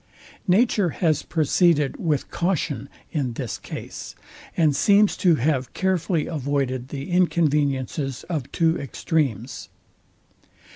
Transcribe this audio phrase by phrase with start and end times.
[0.47, 3.91] Nature has proceeded with caution in this came,
[4.57, 9.69] and seems to have carefully avoided the inconveniences of two extremes.